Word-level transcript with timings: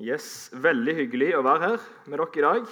Yes, 0.00 0.48
Veldig 0.56 0.94
hyggelig 0.96 1.34
å 1.36 1.42
være 1.44 1.74
her 1.74 1.82
med 2.08 2.16
dere 2.16 2.38
i 2.40 2.44
dag. 2.46 2.68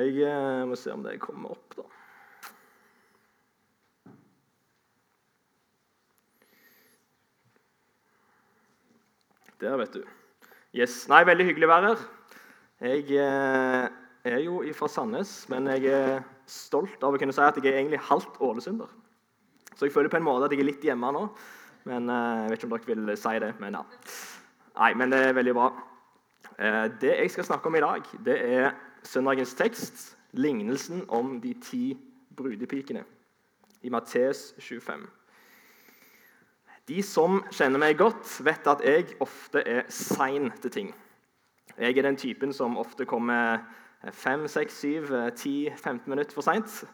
Jeg 0.00 0.14
eh, 0.24 0.62
må 0.64 0.78
se 0.80 0.94
om 0.94 1.02
det 1.04 1.18
kommer 1.20 1.52
opp, 1.52 1.76
da. 1.76 1.84
Der, 9.60 9.76
vet 9.76 9.92
du. 9.92 10.08
Yes. 10.72 11.02
Nei, 11.12 11.20
Veldig 11.28 11.50
hyggelig 11.50 11.68
å 11.68 11.72
være 11.74 11.92
her. 11.92 12.08
Jeg 12.94 13.20
eh, 13.20 13.86
er 14.24 14.40
jo 14.40 14.64
fra 14.80 14.88
Sandnes, 14.88 15.36
men 15.52 15.68
jeg 15.74 15.92
er 15.92 16.24
stolt 16.48 17.04
av 17.04 17.12
å 17.12 17.20
kunne 17.20 17.36
si 17.36 17.44
at 17.44 17.60
jeg 17.60 17.68
er 17.68 17.82
egentlig 17.82 18.00
halvt 18.08 18.40
ålesunder. 18.40 18.88
Så 19.76 19.84
jeg 19.84 19.92
føler 19.92 20.08
på 20.08 20.16
en 20.16 20.30
måte 20.32 20.48
at 20.48 20.56
jeg 20.56 20.64
er 20.64 20.72
litt 20.72 20.88
hjemme 20.88 21.12
nå. 21.12 21.28
Men 21.84 22.10
eh, 22.10 22.42
Jeg 22.42 22.50
vet 22.50 22.58
ikke 22.58 22.68
om 22.68 22.74
dere 22.76 22.96
vil 22.96 23.16
si 23.16 23.38
det, 23.42 23.54
men 23.60 23.78
ja. 23.78 23.84
Nei, 24.80 24.92
men 24.94 25.12
det 25.12 25.20
er 25.26 25.36
veldig 25.36 25.54
bra. 25.56 25.70
Eh, 26.58 26.86
det 27.00 27.14
jeg 27.16 27.30
skal 27.30 27.48
snakke 27.48 27.70
om 27.70 27.78
i 27.78 27.84
dag, 27.84 28.10
det 28.24 28.36
er 28.54 28.70
søndagens 29.02 29.54
tekst, 29.54 30.16
lignelsen 30.32 31.04
om 31.08 31.40
de 31.40 31.54
ti 31.64 31.84
brudepikene, 32.36 33.04
i 33.82 33.90
Mattes 33.90 34.54
25. 34.58 35.06
De 36.88 37.02
som 37.06 37.40
kjenner 37.54 37.80
meg 37.80 37.98
godt, 37.98 38.28
vet 38.44 38.66
at 38.66 38.82
jeg 38.84 39.14
ofte 39.22 39.62
er 39.66 39.84
sein 39.88 40.50
til 40.62 40.70
ting. 40.70 40.94
Jeg 41.78 41.96
er 41.96 42.02
den 42.02 42.16
typen 42.16 42.52
som 42.52 42.78
ofte 42.78 43.06
kommer 43.08 43.62
5, 44.04 44.48
6, 44.48 44.80
7, 44.80 45.06
10, 45.36 45.70
15 45.76 46.10
minutter 46.10 46.34
for 46.34 46.44
seint. 46.44 46.84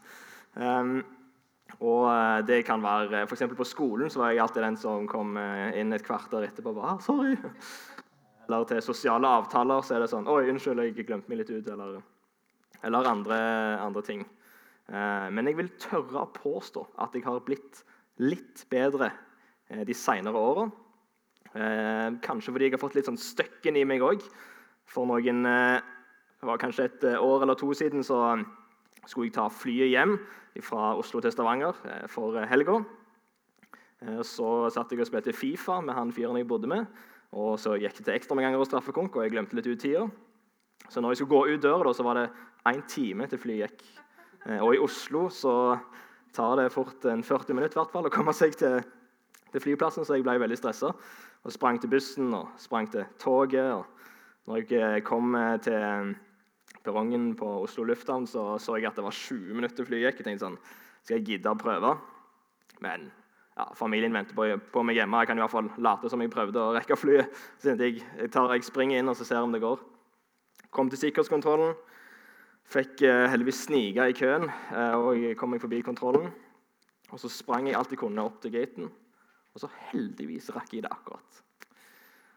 Og 1.80 2.06
eh, 2.08 2.40
det 2.48 2.62
kan 2.66 2.82
være, 2.82 3.26
for 3.28 3.54
På 3.56 3.64
skolen 3.64 4.10
så 4.10 4.22
var 4.22 4.32
jeg 4.32 4.40
alltid 4.40 4.62
den 4.62 4.76
som 4.80 5.08
kom 5.08 5.36
eh, 5.36 5.80
inn 5.80 5.92
et 5.92 6.04
kvarter 6.04 6.46
etterpå 6.46 6.72
og 6.72 6.80
bare 6.80 6.94
ah, 6.94 7.00
'Sorry.' 7.00 7.36
Eller 8.46 8.64
til 8.64 8.82
sosiale 8.82 9.26
avtaler 9.26 9.82
så 9.82 9.96
er 9.96 10.00
det 10.00 10.10
sånn 10.10 10.26
'Oi, 10.26 10.48
unnskyld, 10.50 10.82
jeg 10.82 11.06
glemte 11.06 11.28
meg 11.28 11.42
litt 11.42 11.50
ut.' 11.50 11.68
Eller, 11.68 12.00
eller 12.82 13.10
andre, 13.10 13.36
andre, 13.82 14.02
ting. 14.02 14.26
Men 14.86 15.48
jeg 15.48 15.56
vil 15.56 15.68
tørre 15.82 16.20
å 16.22 16.30
påstå 16.30 16.84
at 17.02 17.14
jeg 17.14 17.24
har 17.24 17.40
blitt 17.42 17.82
litt 18.22 18.62
bedre 18.70 19.10
Eh, 19.68 19.82
de 19.86 19.94
senere 19.94 20.38
åra. 20.38 20.70
Eh, 21.54 22.10
kanskje 22.22 22.52
fordi 22.52 22.68
jeg 22.68 22.76
har 22.76 22.82
fått 22.82 22.94
litt 22.94 23.08
sånn 23.08 23.18
støkken 23.18 23.78
i 23.78 23.86
meg 23.88 24.04
òg. 24.04 24.22
For 24.86 25.08
noen 25.08 25.42
eh, 25.50 25.80
det 26.36 26.46
var 26.46 26.60
kanskje 26.62 26.86
et 26.86 27.06
år 27.18 27.42
eller 27.42 27.58
to 27.58 27.72
siden 27.74 28.04
så 28.06 28.20
skulle 29.06 29.28
jeg 29.28 29.36
ta 29.36 29.46
flyet 29.52 29.92
hjem 29.92 30.16
fra 30.64 30.94
Oslo 30.98 31.22
til 31.22 31.32
Stavanger 31.34 31.76
for 32.10 32.38
helga. 32.50 32.80
Så 34.26 34.68
satt 34.74 34.92
jeg 34.92 35.02
og 35.02 35.08
spilte 35.08 35.34
Fifa 35.36 35.78
med 35.84 35.96
han 35.96 36.12
fyren 36.14 36.38
jeg 36.40 36.48
bodde 36.48 36.70
med. 36.70 36.88
Og 37.36 37.56
så 37.60 37.74
gikk 37.80 37.98
det 37.98 38.06
til 38.06 38.16
ekstraomganger 38.16 38.60
og 38.60 38.68
straffekonk, 38.68 39.16
og 39.16 39.24
jeg 39.24 39.34
glemte 39.34 39.56
litt 39.58 39.68
ut 39.68 39.80
tida. 39.82 40.04
Så 40.88 41.02
når 41.02 41.14
jeg 41.14 41.20
skulle 41.20 41.34
gå 41.34 41.54
ut 41.54 41.62
døra, 41.64 41.92
så 41.94 42.04
var 42.06 42.20
det 42.20 42.26
én 42.70 42.82
time 42.88 43.26
til 43.30 43.40
flyet 43.42 43.64
gikk. 43.66 43.86
Og 44.62 44.76
i 44.76 44.82
Oslo 44.82 45.26
så 45.32 45.54
tar 46.36 46.58
det 46.60 46.72
fort 46.74 47.04
en 47.10 47.24
40 47.26 47.56
minutter 47.56 47.80
hvert 47.80 48.10
å 48.10 48.12
komme 48.12 48.34
seg 48.36 48.58
til 48.58 48.80
til 49.56 49.62
flyplassen, 49.62 50.04
så 50.04 50.16
jeg 50.16 50.26
ble 50.26 50.38
veldig 50.42 50.58
stressa. 50.58 50.92
Og 51.46 51.54
sprang 51.54 51.80
til 51.80 51.90
bussen 51.92 52.34
og 52.34 52.48
sprang 52.60 52.90
til 52.92 53.06
toget. 53.22 53.72
og 53.72 53.84
når 54.46 54.56
jeg 54.56 54.96
eh, 54.96 55.02
kom 55.02 55.34
eh, 55.34 55.58
til 55.58 55.74
eh, 55.74 56.14
perrongen 56.86 57.32
på 57.38 57.48
Oslo 57.64 57.84
lufthavn, 57.88 58.26
så 58.30 58.56
så 58.62 58.76
jeg 58.78 58.90
at 58.90 58.98
det 58.98 59.04
var 59.06 59.14
20 59.14 59.54
minutter 59.54 59.86
flyet. 59.86 60.14
Jeg 60.14 60.24
tenkte 60.24 60.46
sånn, 60.46 60.58
skal 61.02 61.18
jeg 61.18 61.26
gidde 61.30 61.52
å 61.52 61.58
prøve? 61.60 61.96
Men 62.84 63.10
ja, 63.56 63.70
familien 63.78 64.12
venter 64.12 64.36
på, 64.36 64.46
på, 64.72 64.84
meg 64.84 64.98
hjemme. 64.98 65.22
Jeg 65.22 65.30
kan 65.30 65.38
i 65.38 65.44
hvert 65.44 65.54
fall 65.54 65.70
late 65.80 66.10
som 66.12 66.20
jeg 66.20 66.32
prøvde 66.32 66.60
å 66.60 66.74
rekke 66.76 66.98
flyet. 66.98 67.32
Så 67.62 67.72
jeg, 67.72 68.02
jeg, 68.02 68.30
tar, 68.34 68.52
jeg 68.52 68.66
springer 68.66 69.00
inn 69.00 69.12
og 69.12 69.16
ser 69.18 69.40
om 69.40 69.54
det 69.54 69.62
går. 69.64 69.80
Kom 70.74 70.90
til 70.92 71.00
sikkerhetskontrollen. 71.00 71.72
Fikk 72.66 73.04
eh, 73.06 73.28
heldigvis 73.30 73.62
snike 73.68 74.08
i 74.10 74.14
køen, 74.18 74.48
eh, 74.74 74.94
og 74.98 75.20
jeg 75.22 75.36
kom 75.38 75.52
meg 75.54 75.62
forbi 75.62 75.78
kontrollen. 75.86 76.32
Og 77.14 77.20
så 77.22 77.30
sprang 77.30 77.68
jeg 77.68 77.78
alt 77.78 77.92
jeg 77.94 78.00
kunne 78.00 78.24
opp 78.26 78.40
til 78.42 78.52
gaten. 78.56 78.88
Og 79.54 79.62
så 79.62 79.70
heldigvis 79.92 80.50
rakk 80.52 80.74
jeg 80.74 80.82
det 80.84 80.90
akkurat. 80.92 81.42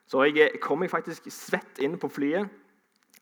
Så 0.09 0.21
jeg 0.29 0.61
kom 0.63 0.85
jeg 0.85 0.93
faktisk 0.93 1.27
svett 1.33 1.81
inn 1.83 1.97
på 1.99 2.09
flyet. 2.13 2.47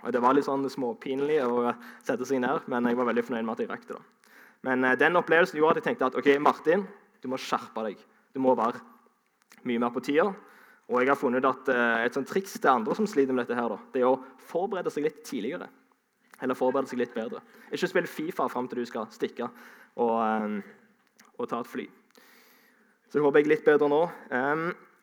Og 0.03 0.13
Det 0.13 0.21
var 0.21 0.35
litt 0.37 0.45
sånn 0.45 0.65
småpinlig 0.69 1.39
å 1.41 1.71
sette 2.05 2.25
seg 2.27 2.41
ned, 2.43 2.67
men 2.69 2.85
jeg 2.85 2.97
var 2.99 3.07
veldig 3.09 3.23
fornøyd 3.25 3.45
med 3.47 3.55
at 3.55 3.63
jeg 3.63 3.71
rakk 3.71 3.87
det. 3.87 3.97
da. 3.97 4.33
Men 4.67 4.85
uh, 4.85 4.93
den 4.99 5.17
opplevelsen 5.17 5.57
gjorde 5.57 5.77
at 5.77 5.81
jeg 5.81 5.87
tenkte 5.89 6.11
at 6.11 6.19
ok, 6.19 6.29
Martin, 6.43 6.85
du 7.21 7.29
må 7.31 7.39
skjerpe 7.41 7.85
deg. 7.87 8.03
Du 8.35 8.39
må 8.43 8.53
være 8.57 8.81
mye 9.67 9.81
mer 9.81 9.93
på 9.95 10.03
tida. 10.05 10.29
Og 10.87 11.01
jeg 11.01 11.09
har 11.09 11.19
funnet 11.19 11.49
at 11.49 11.71
uh, 11.73 12.05
et 12.05 12.15
sånt 12.15 12.29
triks 12.29 12.55
til 12.59 12.71
andre 12.71 12.95
som 12.97 13.09
sliter 13.09 13.33
med 13.33 13.47
dette, 13.47 13.57
her, 13.57 13.73
da, 13.73 13.79
det 13.93 14.03
er 14.03 14.09
å 14.11 14.21
forberede 14.49 14.93
seg 14.93 15.07
litt 15.07 15.23
tidligere. 15.27 15.69
Eller 16.45 16.57
forberede 16.57 16.91
seg 16.91 17.01
litt 17.01 17.15
bedre. 17.17 17.41
Ikke 17.73 17.89
spill 17.89 18.09
Fifa 18.11 18.45
fram 18.53 18.69
til 18.69 18.83
du 18.83 18.89
skal 18.89 19.09
stikke 19.11 19.49
og, 19.97 20.17
uh, 20.21 21.31
og 21.41 21.49
ta 21.49 21.63
et 21.63 21.73
fly. 21.73 21.87
Så 23.07 23.17
jeg 23.17 23.25
håper 23.25 23.41
jeg 23.41 23.47
er 23.47 23.55
litt 23.55 23.65
bedre 23.65 23.87
nå. 23.89 24.01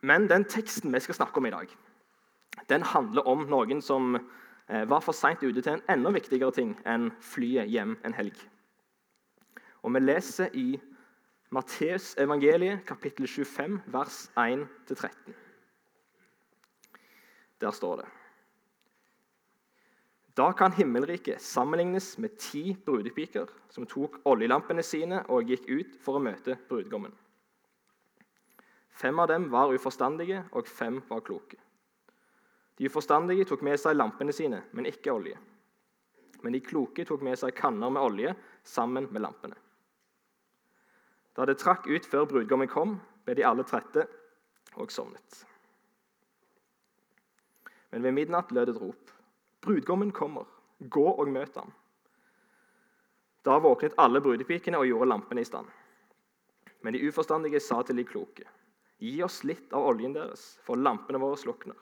Men 0.05 0.27
den 0.29 0.45
teksten 0.45 0.93
vi 0.93 1.01
skal 1.01 1.17
snakke 1.17 1.41
om 1.41 1.47
i 1.49 1.53
dag, 1.55 1.71
den 2.69 2.85
handler 2.85 3.27
om 3.29 3.47
noen 3.49 3.81
som 3.83 4.19
eh, 4.19 4.25
var 4.69 5.01
for 5.05 5.13
seint 5.13 5.43
ute 5.45 5.61
til 5.61 5.75
en 5.75 5.83
enda 5.93 6.11
viktigere 6.15 6.53
ting 6.57 6.73
enn 6.89 7.11
flyet 7.21 7.69
hjem 7.69 7.99
en 8.05 8.15
helg. 8.17 8.37
Og 9.85 9.93
Vi 9.95 10.01
leser 10.01 10.49
i 10.57 10.81
Matteus 11.53 12.15
evangeliet, 12.19 12.85
kapittel 12.87 13.29
25, 13.29 13.81
vers 13.87 14.31
1-13. 14.37 15.35
Der 17.61 17.71
står 17.71 17.97
det 17.97 18.07
Da 20.37 20.53
kan 20.53 20.73
himmelriket 20.73 21.43
sammenlignes 21.43 22.19
med 22.19 22.39
ti 22.39 22.75
brudepiker 22.87 23.47
som 23.71 23.87
tok 23.87 24.19
oljelampene 24.25 24.83
sine 24.83 25.21
og 25.29 25.47
gikk 25.47 25.69
ut 25.69 26.01
for 26.03 26.19
å 26.19 26.25
møte 26.25 26.57
brudgommen. 26.69 27.13
Fem 28.95 29.19
av 29.19 29.29
dem 29.29 29.47
var 29.51 29.73
uforstandige, 29.75 30.45
og 30.53 30.67
fem 30.71 31.01
var 31.09 31.23
kloke. 31.27 31.59
De 32.77 32.89
uforstandige 32.89 33.47
tok 33.47 33.63
med 33.63 33.79
seg 33.81 33.97
lampene 33.97 34.35
sine, 34.35 34.65
men 34.75 34.89
ikke 34.91 35.13
olje. 35.15 35.39
Men 36.43 36.53
de 36.57 36.61
kloke 36.65 37.07
tok 37.07 37.23
med 37.25 37.39
seg 37.39 37.55
kanner 37.57 37.93
med 37.93 38.03
olje 38.03 38.35
sammen 38.67 39.07
med 39.13 39.23
lampene. 39.25 39.57
Da 41.35 41.47
det 41.49 41.59
trakk 41.63 41.87
ut 41.91 42.07
før 42.07 42.27
brudgommen 42.31 42.71
kom, 42.71 42.99
ble 43.25 43.39
de 43.39 43.47
alle 43.47 43.65
trette 43.67 44.05
og 44.79 44.93
sovnet. 44.93 45.45
Men 47.95 48.03
ved 48.03 48.15
midnatt 48.17 48.53
lød 48.55 48.75
et 48.75 48.83
rop. 48.83 49.15
Brudgommen 49.63 50.11
kommer. 50.13 50.51
Gå 50.79 51.07
og 51.15 51.31
møt 51.31 51.57
ham. 51.57 51.71
Da 53.47 53.61
våknet 53.63 53.95
alle 54.01 54.23
brudepikene 54.25 54.81
og 54.81 54.89
gjorde 54.89 55.11
lampene 55.13 55.45
i 55.45 55.49
stand. 55.49 55.69
Men 56.83 56.97
de 56.97 57.03
uforstandige 57.07 57.61
sa 57.63 57.83
til 57.83 57.97
de 58.01 58.05
kloke.: 58.05 58.45
Gi 58.99 59.23
oss 59.23 59.43
litt 59.45 59.73
av 59.73 59.87
oljen 59.87 60.13
deres, 60.17 60.59
for 60.67 60.77
lampene 60.77 61.21
våre 61.23 61.39
slukner. 61.39 61.77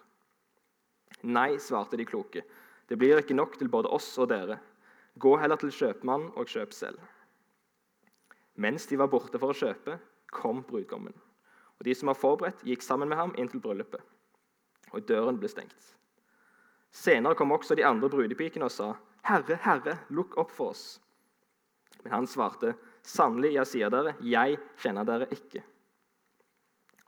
Nei, 1.22 1.58
svarte 1.58 1.96
de 1.96 2.06
kloke. 2.08 2.42
Det 2.88 2.98
blir 2.98 3.20
ikke 3.20 3.36
nok 3.36 3.58
til 3.58 3.70
både 3.72 3.90
oss 3.92 4.10
og 4.18 4.30
dere. 4.32 4.58
Gå 5.20 5.36
heller 5.40 5.60
til 5.60 5.72
kjøpmannen 5.72 6.32
og 6.36 6.48
kjøp 6.48 6.72
selv. 6.72 7.00
Mens 8.54 8.86
de 8.88 8.98
var 9.00 9.10
borte 9.12 9.40
for 9.40 9.52
å 9.52 9.56
kjøpe, 9.56 9.98
kom 10.32 10.62
brudgommen. 10.68 11.14
Og 11.78 11.86
De 11.86 11.94
som 11.96 12.10
var 12.10 12.18
forberedt, 12.18 12.64
gikk 12.64 12.84
sammen 12.84 13.08
med 13.08 13.18
ham 13.18 13.34
inn 13.36 13.48
til 13.48 13.62
bryllupet. 13.64 14.00
Og 14.92 15.04
døren 15.08 15.38
ble 15.40 15.48
stengt. 15.48 15.92
Senere 16.92 17.34
kom 17.34 17.52
også 17.54 17.74
de 17.74 17.86
andre 17.88 18.10
brudepikene 18.12 18.68
og 18.68 18.70
sa, 18.70 18.94
'Herre, 19.24 19.56
Herre, 19.56 19.98
lukk 20.10 20.36
opp 20.36 20.50
for 20.50 20.70
oss.' 20.70 21.00
Men 22.04 22.12
han 22.12 22.26
svarte, 22.26 22.74
'Sannelig, 23.02 23.54
jeg 23.54 23.66
sier 23.66 23.90
dere, 23.90 24.14
jeg 24.20 24.58
kjenner 24.76 25.04
dere 25.04 25.26
ikke.' 25.30 25.64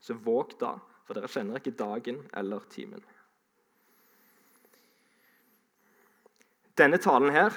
Så 0.01 0.15
våg 0.15 0.59
da, 0.59 0.79
for 1.05 1.15
dere 1.15 1.29
kjenner 1.29 1.61
ikke 1.61 1.77
dagen 1.77 2.29
eller 2.33 2.61
timen. 2.71 3.03
Denne 6.79 6.99
talen 6.99 7.31
her 7.31 7.55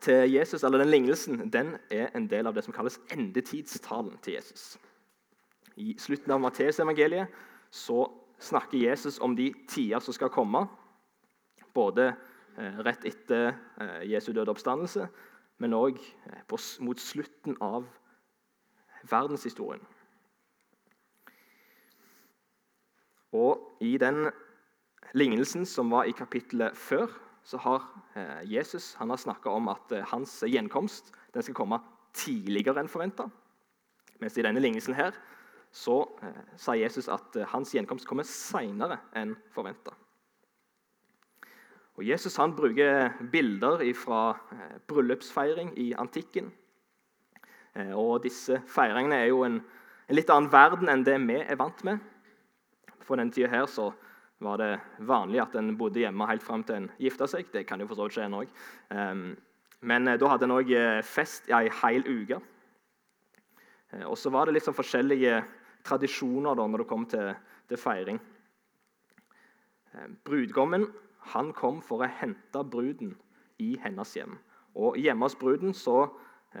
til 0.00 0.32
Jesus, 0.32 0.62
eller 0.64 0.78
den 0.78 0.88
lignelsen 0.88 1.52
den 1.52 1.76
er 1.90 2.08
en 2.16 2.30
del 2.30 2.46
av 2.46 2.54
det 2.54 2.64
som 2.64 2.72
kalles 2.72 3.00
endetidstalen 3.12 4.16
til 4.24 4.38
Jesus. 4.38 4.78
I 5.76 5.96
slutten 5.98 6.32
av 6.32 6.40
Matteusevangeliet 6.40 7.28
snakker 8.38 8.78
Jesus 8.78 9.18
om 9.18 9.36
de 9.36 9.50
tider 9.68 10.00
som 10.00 10.14
skal 10.14 10.32
komme. 10.32 10.66
Både 11.74 12.12
eh, 12.58 12.78
rett 12.86 13.04
etter 13.04 13.52
eh, 13.80 14.04
Jesu 14.08 14.32
døde 14.32 14.52
oppstandelse, 14.54 15.08
men 15.58 15.74
òg 15.74 15.98
eh, 15.98 16.56
mot 16.80 17.00
slutten 17.00 17.58
av 17.60 17.84
verdenshistorien. 19.10 19.82
Og 23.34 23.82
I 23.82 23.96
den 23.98 24.28
lignelsen 25.12 25.66
som 25.66 25.90
var 25.90 26.06
i 26.06 26.14
kapittelet 26.14 26.78
før, 26.78 27.10
så 27.44 27.60
har 27.60 27.84
eh, 28.16 28.44
Jesus 28.48 28.94
han 28.98 29.10
har 29.12 29.20
snakka 29.20 29.52
om 29.52 29.68
at 29.72 29.92
eh, 29.92 30.06
hans 30.12 30.38
gjenkomst 30.48 31.12
den 31.34 31.44
skal 31.44 31.56
komme 31.58 31.80
tidligere 32.16 32.80
enn 32.80 32.90
forventa. 32.90 33.28
Mens 34.22 34.38
i 34.38 34.44
denne 34.46 34.62
lignelsen 34.62 34.96
her, 34.96 35.16
så 35.74 36.00
eh, 36.22 36.40
sa 36.56 36.76
Jesus 36.78 37.10
at 37.12 37.36
eh, 37.36 37.48
hans 37.52 37.74
gjenkomst 37.74 38.08
kommer 38.08 38.26
seinere 38.28 39.02
enn 39.18 39.36
forventa. 39.54 39.94
Jesus 42.02 42.36
han 42.36 42.56
bruker 42.56 43.12
bilder 43.30 43.84
fra 43.94 44.34
eh, 44.52 44.78
bryllupsfeiring 44.86 45.74
i 45.78 45.92
antikken. 45.94 46.50
Eh, 47.74 47.92
og 47.94 48.24
disse 48.24 48.58
feiringene 48.66 49.20
er 49.20 49.30
jo 49.30 49.44
en, 49.46 49.60
en, 50.08 50.16
litt 50.16 50.30
annen 50.30 50.50
verden 50.50 50.90
enn 50.90 51.04
det 51.06 51.20
vi 51.22 51.38
er 51.42 51.60
vant 51.60 51.84
med. 51.86 52.02
For 53.04 53.20
den 53.20 53.30
tida 53.30 53.52
her 53.52 53.68
så 53.70 53.92
var 54.44 54.60
det 54.60 54.70
vanlig 55.08 55.40
at 55.42 55.56
en 55.58 55.72
bodde 55.78 56.02
hjemme 56.02 56.28
helt 56.28 56.44
fram 56.44 56.62
til 56.66 56.82
en 56.82 56.92
gifta 57.00 57.26
seg. 57.30 57.48
Det 57.52 57.64
kan 57.68 57.80
jo 57.80 57.88
for 57.90 57.98
så 57.98 58.06
vidt 58.08 58.18
skje 58.18 58.28
en 58.28 58.38
òg. 58.42 58.54
Um, 58.92 59.26
men 59.84 60.08
eh, 60.08 60.18
da 60.20 60.32
hadde 60.32 60.48
en 60.48 60.56
òg 60.56 60.72
eh, 60.74 61.00
fest 61.04 61.50
i 61.50 61.56
ei 61.56 61.68
hel 61.82 62.06
uke. 62.08 62.40
Eh, 63.92 64.04
og 64.08 64.16
så 64.18 64.32
var 64.32 64.48
det 64.48 64.56
litt 64.56 64.66
sånn 64.66 64.76
forskjellige 64.76 65.42
tradisjoner 65.84 66.56
da 66.56 66.66
når 66.68 66.84
det 66.84 66.90
kom 66.90 67.04
til, 67.08 67.34
til 67.68 67.80
feiring. 67.80 68.20
Brudgommen 70.26 70.88
han 71.30 71.52
kom 71.54 71.78
for 71.84 72.02
å 72.02 72.08
hente 72.18 72.64
bruden 72.66 73.12
i 73.62 73.74
hennes 73.84 74.16
hjem. 74.16 74.34
Og 74.74 74.96
Hjemme 74.98 75.28
hos 75.28 75.36
bruden 75.38 75.76
så 75.76 76.08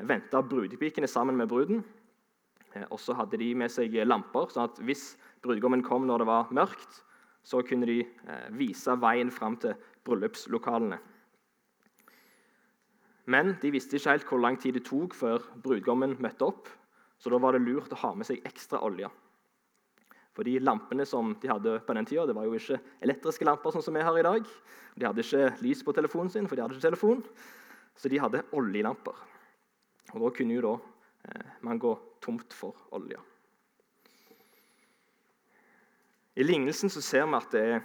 venta 0.06 0.42
brudepikene 0.44 1.08
sammen 1.10 1.40
med 1.40 1.50
bruden. 1.50 1.80
Og 2.92 3.00
så 3.02 3.16
hadde 3.18 3.40
de 3.40 3.48
med 3.58 3.72
seg 3.74 3.96
lamper, 4.06 4.46
sånn 4.52 4.68
at 4.68 4.78
hvis 4.86 5.16
brudgommen 5.42 5.82
kom 5.86 6.06
når 6.06 6.22
det 6.22 6.28
var 6.30 6.54
mørkt, 6.54 7.00
så 7.44 7.60
kunne 7.66 7.88
de 7.88 7.98
vise 8.56 8.94
veien 9.00 9.30
fram 9.32 9.58
til 9.60 9.76
bryllupslokalene. 10.06 10.98
Men 13.30 13.54
de 13.60 13.72
visste 13.72 13.96
ikke 13.96 14.12
helt 14.12 14.26
hvor 14.28 14.40
lang 14.42 14.56
tid 14.60 14.76
det 14.76 14.84
tok 14.88 15.16
før 15.16 15.44
brudgommen 15.64 16.16
møtte 16.20 16.48
opp, 16.48 16.68
så 17.20 17.32
da 17.32 17.40
var 17.40 17.56
det 17.56 17.64
lurt 17.64 17.92
å 17.94 18.00
ha 18.02 18.12
med 18.16 18.28
seg 18.28 18.44
ekstra 18.44 18.82
olje. 18.84 19.08
For 20.34 20.46
de 20.46 20.58
lampene 20.58 21.06
som 21.06 21.30
de 21.40 21.48
hadde 21.48 21.76
på 21.86 21.94
den 21.94 22.08
tida, 22.10 22.26
det 22.26 22.34
var 22.36 22.48
jo 22.48 22.56
ikke 22.58 22.80
elektriske 23.06 23.46
lamper, 23.46 23.70
sånn 23.70 23.84
som 23.86 23.94
vi 23.96 24.02
har 24.04 24.18
i 24.18 24.26
dag. 24.26 24.48
De 24.98 25.06
hadde 25.06 25.22
ikke 25.22 25.52
lys 25.62 25.84
på 25.86 25.94
telefonen 25.94 26.32
sin, 26.34 26.48
for 26.50 26.58
de 26.58 26.64
hadde 26.64 26.74
ikke 26.74 26.88
telefon. 26.88 27.22
Så 27.94 28.10
de 28.10 28.18
hadde 28.18 28.42
oljelamper. 28.58 29.20
Og 30.12 30.24
Da 30.24 30.32
kunne 30.34 30.56
jo 30.56 30.64
da 30.66 30.74
eh, 31.30 31.54
man 31.62 31.78
gå 31.78 31.94
tomt 32.22 32.52
for 32.54 32.74
olje. 32.98 33.20
I 36.34 36.44
lignelsen 36.44 36.90
så 36.90 37.02
ser 37.04 37.26
vi 37.28 37.38
at 37.38 37.52
det 37.54 37.64
er 37.76 37.84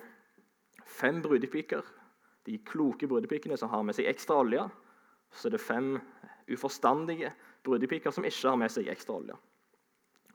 fem 0.89 1.21
brudepiker, 1.21 1.83
de 2.47 2.57
kloke 2.65 3.07
brudepikene 3.07 3.57
som 3.59 3.69
har 3.69 3.83
med 3.85 3.97
seg 3.97 4.07
ekstra 4.09 4.39
olje 4.41 4.63
så 5.31 5.47
er 5.47 5.55
det 5.55 5.61
fem 5.61 5.93
uforstandige 6.49 7.31
brudepiker 7.65 8.13
som 8.13 8.25
ikke 8.25 8.49
har 8.49 8.57
med 8.59 8.73
seg 8.73 8.89
ekstra 8.89 9.19
olje. 9.19 9.37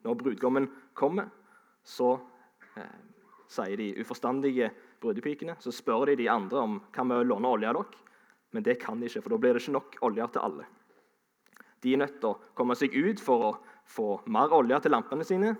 Når 0.04 0.20
brudgommen 0.20 0.68
kommer, 0.96 1.30
så 1.84 2.14
eh, 2.78 2.96
sier 3.50 3.80
de 3.80 3.90
uforstandige 4.00 4.70
brudepikene, 5.02 5.56
så 5.60 5.72
spør 5.74 6.10
de 6.10 6.18
de 6.22 6.30
andre 6.30 6.62
om 6.62 6.80
kan 6.94 7.08
vi 7.10 7.20
låne 7.24 7.50
olje 7.50 7.70
av 7.70 7.80
dere. 7.80 8.00
Men 8.54 8.62
det 8.62 8.78
kan 8.78 9.00
de 9.00 9.08
ikke, 9.08 9.24
for 9.24 9.34
da 9.34 9.40
blir 9.42 9.56
det 9.56 9.64
ikke 9.64 9.74
nok 9.74 9.96
olje 10.06 10.26
til 10.30 10.44
alle. 10.46 10.66
De 11.82 11.92
er 11.92 12.00
nødt 12.00 12.20
til 12.20 12.30
å 12.30 12.52
komme 12.54 12.76
seg 12.78 12.94
ut 12.94 13.20
for 13.20 13.48
å 13.48 13.54
få 13.90 14.08
mer 14.30 14.54
olje 14.54 14.78
til 14.84 14.94
lampene 14.94 15.26
sine. 15.26 15.56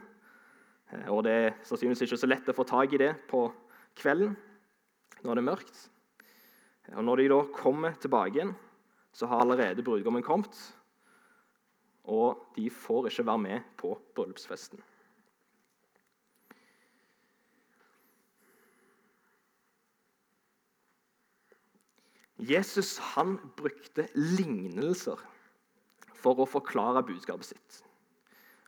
Eh, 0.93 1.09
og 1.09 1.25
det 1.27 1.33
er 1.33 1.57
sannsynligvis 1.63 2.05
ikke 2.07 2.21
så 2.21 2.31
lett 2.31 2.51
å 2.51 2.57
få 2.57 2.67
tak 2.69 2.95
i 2.95 3.01
det 3.01 3.13
på 3.31 3.47
kvelden 3.99 4.35
når 5.25 5.35
det 5.39 5.43
er 5.43 5.51
mørkt. 5.51 5.83
Og 6.95 7.05
Når 7.05 7.17
de 7.17 7.29
da 7.33 7.43
kommer 7.57 7.95
tilbake 7.97 8.37
igjen, 8.37 8.55
så 9.15 9.27
har 9.31 9.41
allerede 9.41 9.83
brudgommen 9.83 10.23
kommet, 10.27 10.59
og 12.05 12.51
de 12.57 12.67
får 12.69 13.09
ikke 13.09 13.27
være 13.27 13.39
med 13.39 13.71
på 13.81 13.95
bryllupsfesten. 14.15 14.83
Jesus 22.37 22.99
han 23.15 23.39
brukte 23.57 24.09
lignelser 24.19 25.21
for 26.19 26.43
å 26.43 26.49
forklare 26.49 27.05
budskapet 27.07 27.55
sitt. 27.55 27.84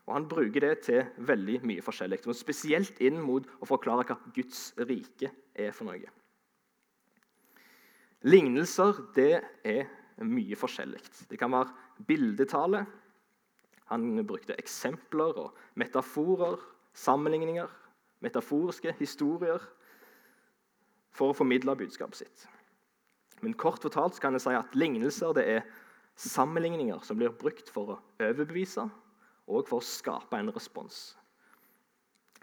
Og 0.07 0.15
Han 0.15 0.29
bruker 0.31 0.63
det 0.63 0.75
til 0.87 1.03
veldig 1.19 1.61
mye 1.67 1.83
forskjellig, 1.83 2.21
men 2.27 2.39
spesielt 2.39 3.01
inn 3.03 3.19
mot 3.23 3.47
å 3.59 3.67
forklare 3.67 4.07
hva 4.07 4.19
Guds 4.35 4.71
rike 4.79 5.33
er 5.55 5.75
for 5.75 5.89
noe. 5.89 6.13
Lignelser 8.27 9.03
det 9.15 9.33
er 9.67 9.89
mye 10.25 10.57
forskjellig. 10.59 11.03
Det 11.31 11.39
kan 11.39 11.53
være 11.53 12.07
bildetale. 12.07 12.85
Han 13.91 14.23
brukte 14.27 14.57
eksempler 14.59 15.37
og 15.43 15.59
metaforer, 15.79 16.59
sammenligninger, 16.97 17.69
metaforiske 18.25 18.95
historier 18.99 19.63
for 21.15 21.33
å 21.33 21.37
formidle 21.37 21.77
budskapet 21.79 22.23
sitt. 22.23 22.47
Men 23.45 23.55
kort 23.59 23.83
fortalt 23.85 24.19
kan 24.23 24.35
jeg 24.37 24.47
si 24.47 24.55
at 24.57 24.79
lignelser 24.79 25.35
det 25.37 25.45
er 25.59 25.67
sammenligninger 26.17 27.03
som 27.05 27.19
blir 27.19 27.35
brukt 27.37 27.69
for 27.73 27.93
å 27.93 27.99
overbevise 28.23 28.87
og 29.47 29.69
for 29.69 29.81
å 29.81 29.87
skape 29.87 30.39
en 30.39 30.51
respons. 30.55 31.15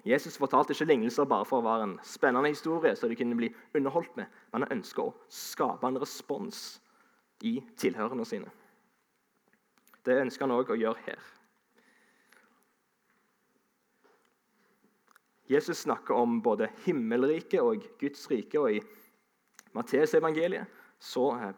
Jesus 0.03 0.35
fortalte 0.39 0.75
ikke 0.75 0.89
lignelser 0.89 1.27
bare 1.29 1.47
for 1.47 1.61
å 1.61 1.67
være 1.67 1.85
en 1.87 1.93
spennende 2.03 2.51
historie, 2.51 2.91
så 2.95 3.07
de 3.07 3.15
kunne 3.15 3.37
bli 3.39 3.51
underholdt 3.75 4.17
med, 4.19 4.27
men 4.51 4.65
han 4.65 4.79
ønska 4.79 5.05
å 5.05 5.13
skape 5.31 5.87
en 5.87 5.99
respons 6.01 6.81
i 7.43 7.55
tilhørende 7.79 8.25
sine. 8.27 8.51
Det 10.03 10.19
ønsker 10.19 10.43
han 10.43 10.55
òg 10.57 10.73
å 10.73 10.79
gjøre 10.79 11.05
her. 11.05 11.23
Jesus 15.51 15.83
snakker 15.85 16.15
om 16.17 16.39
både 16.43 16.69
himmelriket 16.85 17.61
og 17.61 17.83
Guds 17.99 18.25
rike. 18.31 18.59
og 18.59 18.71
I 18.71 18.81
Matteusevangeliet 19.75 20.79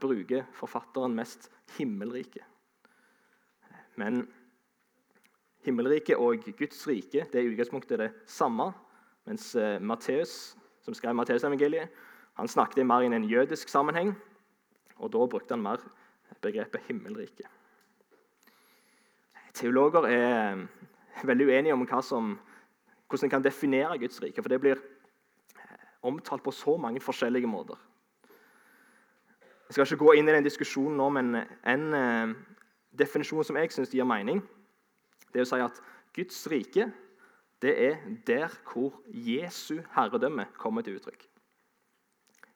bruker 0.02 0.46
forfatteren 0.58 1.16
mest 1.18 1.50
himmelriket. 1.78 2.44
Men 3.96 4.26
himmelriket 5.66 6.20
og 6.22 6.44
Guds 6.58 6.88
rike 6.88 7.26
det 7.32 7.40
er 7.40 7.46
i 7.46 7.52
utgangspunktet 7.54 8.00
det 8.00 8.12
samme. 8.30 8.72
Mens 9.26 9.56
eh, 9.56 9.82
Matteus, 9.82 10.56
som 10.86 10.94
skrev 10.94 11.16
Matteusevangeliet, 11.18 11.90
han 12.36 12.48
snakket 12.48 12.86
mer 12.86 13.02
i 13.02 13.10
en 13.10 13.30
jødisk 13.30 13.70
sammenheng. 13.70 14.14
Og 14.98 15.12
Da 15.12 15.26
brukte 15.28 15.54
han 15.54 15.64
mer 15.64 15.82
begrepet 16.42 16.82
himmelrike. 16.88 17.48
Teologer 19.54 20.06
er 20.08 20.68
veldig 21.24 21.48
uenige 21.48 21.74
om 21.74 21.88
som, 22.02 22.40
hvordan 23.08 23.26
en 23.26 23.30
kan 23.30 23.44
definere 23.44 23.98
Guds 23.98 24.22
rike. 24.22 24.42
For 24.42 24.50
det 24.50 24.62
blir 24.62 24.76
omtalt 26.02 26.44
på 26.44 26.52
så 26.52 26.78
mange 26.78 27.00
forskjellige 27.00 27.48
måter. 27.48 27.76
Jeg 29.68 29.74
skal 29.74 29.86
ikke 29.86 30.06
gå 30.06 30.12
inn 30.12 30.30
i 30.30 30.32
den 30.32 30.44
diskusjonen 30.46 30.98
nå, 30.98 31.10
men 31.10 31.36
en 31.66 31.94
eh, 31.94 32.36
definisjon 32.94 33.44
som 33.44 33.58
jeg 33.58 33.72
syns 33.74 33.90
gir 33.90 34.06
mening, 34.06 34.44
det 35.36 35.42
er 35.42 35.48
å 35.50 35.50
si 35.52 35.60
at 35.60 35.82
Guds 36.16 36.38
rike 36.48 36.88
det 37.60 37.74
er 37.76 37.96
der 38.28 38.54
hvor 38.70 38.94
Jesu 39.12 39.82
herredømme 39.96 40.46
kommer 40.56 40.86
til 40.86 40.96
uttrykk. 40.96 41.26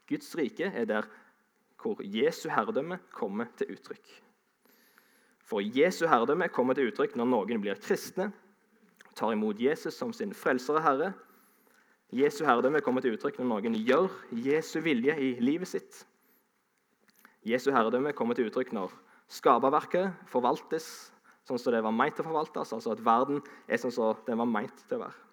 Guds 0.07 0.31
rike 0.39 0.71
er 0.71 0.87
der 0.87 1.07
hvor 1.81 1.99
Jesu 2.03 2.47
herredømme 2.49 3.01
kommer 3.11 3.51
til 3.59 3.73
uttrykk. 3.75 4.07
For 5.43 5.59
Jesu 5.59 6.05
herredømme 6.07 6.47
kommer 6.55 6.77
til 6.77 6.87
uttrykk 6.87 7.17
når 7.19 7.31
noen 7.33 7.63
blir 7.63 7.79
kristne, 7.83 8.29
tar 9.15 9.35
imot 9.35 9.59
Jesus 9.59 9.97
som 9.99 10.13
sin 10.15 10.31
frelsere 10.31 10.83
herre. 10.85 11.11
Jesu 12.15 12.45
herredømme 12.47 12.79
kommer 12.85 13.03
til 13.03 13.17
uttrykk 13.17 13.41
når 13.41 13.51
noen 13.51 13.79
gjør 13.83 14.07
Jesu 14.45 14.79
vilje 14.85 15.19
i 15.19 15.35
livet 15.43 15.67
sitt. 15.67 16.03
Jesu 17.43 17.71
herredømme 17.75 18.15
kommer 18.15 18.39
til 18.39 18.47
uttrykk 18.47 18.71
når 18.77 18.95
skaperverket 19.29 20.15
forvaltes 20.31 21.09
sånn 21.49 21.61
som 21.61 21.73
det 21.73 21.81
var 21.85 21.95
meint 21.95 22.19
å 22.21 22.25
forvaltes, 22.27 22.75
altså 22.75 22.93
at 22.93 23.01
verden 23.03 23.41
er 23.67 23.81
sånn 23.81 23.93
som 23.95 24.21
den 24.27 24.39
var 24.41 24.49
meint 24.49 24.85
til 24.85 24.99
å 24.99 25.07
være. 25.07 25.25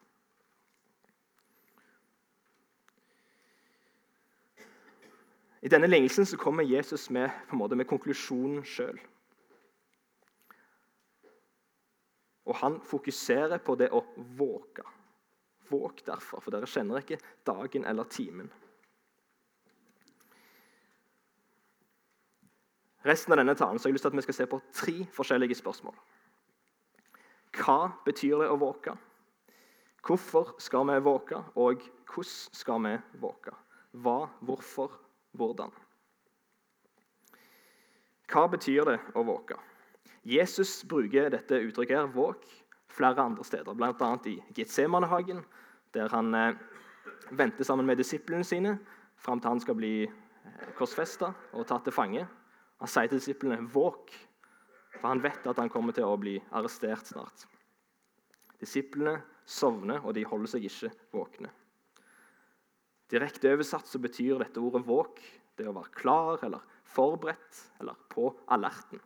I 5.67 5.71
denne 5.73 5.89
lignelsen 5.91 6.29
så 6.29 6.39
kommer 6.39 6.63
Jesus 6.63 7.09
med, 7.11 7.31
på 7.49 7.57
en 7.57 7.61
måte, 7.65 7.77
med 7.79 7.89
konklusjonen 7.91 8.63
sjøl. 8.63 9.01
Og 12.47 12.55
han 12.61 12.77
fokuserer 12.87 13.59
på 13.59 13.75
det 13.81 13.89
å 13.91 14.05
våke. 14.39 14.85
Våg 15.67 16.05
derfor, 16.07 16.39
for 16.39 16.55
dere 16.55 16.69
kjenner 16.71 17.03
ikke 17.03 17.19
dagen 17.49 17.89
eller 17.91 18.07
timen. 18.07 18.53
Resten 23.07 23.33
av 23.33 23.39
denne 23.39 23.55
talen 23.55 23.79
så 23.79 23.87
har 23.87 23.93
jeg 23.93 23.99
lyst 23.99 24.07
til 24.09 24.15
at 24.15 24.19
vi 24.19 24.25
skal 24.27 24.39
se 24.41 24.47
på 24.51 24.61
tre 24.75 24.95
forskjellige 25.15 25.59
spørsmål. 25.59 25.95
Hva 27.57 27.79
betyr 28.05 28.43
det 28.43 28.49
å 28.51 28.59
våke? 28.61 28.97
Hvorfor 30.07 30.55
skal 30.63 30.87
vi 30.91 30.99
våke, 31.03 31.39
og 31.59 31.83
hvordan 32.11 32.55
skal 32.55 32.83
vi 32.85 32.95
våke? 33.23 33.55
Hva, 34.03 34.29
hvorfor, 34.45 34.93
hvordan. 35.39 35.73
Hva 38.31 38.45
betyr 38.51 38.91
det 38.91 38.99
å 39.15 39.25
våke? 39.27 39.59
Jesus 40.27 40.81
bruker 40.87 41.31
dette 41.31 41.61
uttrykket 41.63 42.01
her, 42.01 42.11
våk, 42.11 42.43
flere 42.91 43.23
andre 43.23 43.45
steder, 43.47 43.75
bl.a. 43.79 44.11
i 44.27 44.41
Getsemanehagen, 44.57 45.45
der 45.95 46.11
han 46.11 46.35
eh, 46.35 46.59
venter 47.31 47.65
sammen 47.65 47.87
med 47.87 48.01
disiplene 48.03 48.45
sine 48.45 48.77
fram 49.23 49.41
til 49.41 49.55
han 49.55 49.63
skal 49.63 49.79
bli 49.79 49.95
eh, 50.07 50.67
korsfesta 50.79 51.31
og 51.53 51.69
tatt 51.71 51.87
til 51.87 51.95
fange. 51.95 52.27
Han 52.81 52.89
sier 52.89 53.09
til 53.09 53.21
disiplene 53.21 53.69
'våk', 53.73 54.13
for 55.01 55.09
han 55.09 55.23
vet 55.23 55.47
at 55.47 55.59
han 55.59 55.71
kommer 55.73 55.93
til 55.93 56.05
å 56.05 56.17
bli 56.21 56.37
arrestert 56.53 57.07
snart. 57.07 57.47
Disiplene 58.61 59.23
sovner, 59.45 60.05
og 60.05 60.15
de 60.15 60.25
holder 60.25 60.47
seg 60.47 60.65
ikke 60.69 60.93
våkne. 61.13 61.51
Direkte 63.11 63.53
oversatt 63.53 63.87
så 63.87 63.99
betyr 63.99 64.39
dette 64.39 64.61
ordet 64.61 64.85
'våk' 64.85 65.23
det 65.57 65.69
å 65.69 65.77
være 65.77 65.95
klar 65.95 66.45
eller 66.45 66.61
forberedt 66.85 67.63
eller 67.81 67.95
på 68.09 68.29
alerten. 68.49 69.01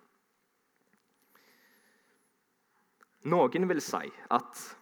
Noen 3.31 3.69
vil 3.69 3.83
si 3.85 4.09
at 4.31 4.77